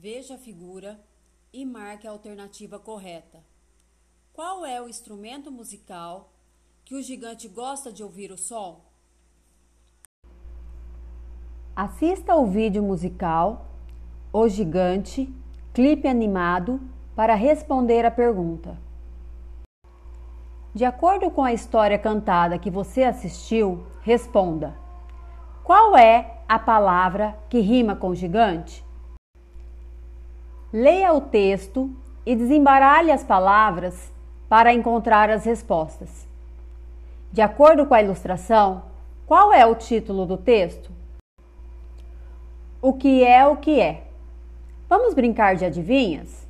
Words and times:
Veja 0.00 0.36
a 0.36 0.38
figura 0.38 0.96
e 1.52 1.64
marque 1.64 2.06
a 2.06 2.12
alternativa 2.12 2.78
correta. 2.78 3.44
Qual 4.32 4.64
é 4.64 4.80
o 4.80 4.88
instrumento 4.88 5.50
musical 5.50 6.32
que 6.84 6.94
o 6.94 7.02
gigante 7.02 7.48
gosta 7.48 7.92
de 7.92 8.04
ouvir 8.04 8.30
o 8.30 8.38
som? 8.38 8.84
Assista 11.74 12.32
ao 12.32 12.46
vídeo 12.46 12.80
musical 12.80 13.66
O 14.32 14.46
Gigante, 14.46 15.28
clipe 15.74 16.06
animado, 16.06 16.80
para 17.16 17.34
responder 17.34 18.06
a 18.06 18.10
pergunta. 18.12 18.78
De 20.72 20.84
acordo 20.84 21.28
com 21.28 21.42
a 21.42 21.52
história 21.52 21.98
cantada 21.98 22.56
que 22.56 22.70
você 22.70 23.02
assistiu, 23.02 23.84
responda: 24.02 24.78
Qual 25.64 25.96
é 25.96 26.44
a 26.48 26.56
palavra 26.56 27.36
que 27.50 27.58
rima 27.58 27.96
com 27.96 28.14
gigante? 28.14 28.86
Leia 30.72 31.14
o 31.14 31.20
texto 31.20 31.90
e 32.26 32.34
desembaralhe 32.34 33.10
as 33.10 33.24
palavras 33.24 34.12
para 34.48 34.72
encontrar 34.72 35.30
as 35.30 35.44
respostas. 35.44 36.26
De 37.32 37.40
acordo 37.40 37.86
com 37.86 37.94
a 37.94 38.02
ilustração, 38.02 38.82
qual 39.26 39.52
é 39.52 39.64
o 39.64 39.74
título 39.74 40.26
do 40.26 40.36
texto? 40.36 40.90
O 42.80 42.94
que 42.94 43.22
é 43.22 43.46
o 43.46 43.56
que 43.56 43.80
é? 43.80 44.08
Vamos 44.88 45.14
brincar 45.14 45.56
de 45.56 45.64
adivinhas? 45.64 46.47